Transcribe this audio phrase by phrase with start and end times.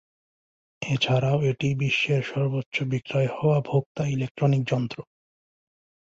[0.81, 4.97] এছাড়াও এটি বিশ্বের সর্বোচ্চ বিক্রয় হওয়া ভোক্তা ইলেক্ট্রনিক যন্ত্র।